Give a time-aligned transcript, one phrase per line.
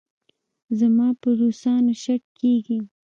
[0.79, 2.79] زما په روسانو شک کېږي.